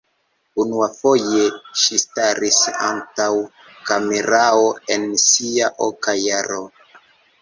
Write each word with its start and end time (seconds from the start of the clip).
Unuafoje 0.61 1.43
ŝi 1.81 1.99
staris 2.03 2.57
antaŭ 2.87 3.27
kamerao 3.91 4.65
en 4.97 5.07
sia 5.29 5.71
oka 5.93 6.17
jaro. 6.23 6.59